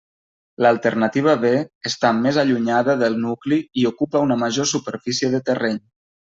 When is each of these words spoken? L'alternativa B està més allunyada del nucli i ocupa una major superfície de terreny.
L'alternativa 0.65 1.35
B 1.43 1.51
està 1.89 2.11
més 2.23 2.41
allunyada 2.45 2.97
del 3.03 3.21
nucli 3.27 3.61
i 3.85 3.87
ocupa 3.93 4.25
una 4.29 4.41
major 4.47 4.73
superfície 4.75 5.35
de 5.39 5.47
terreny. 5.53 5.83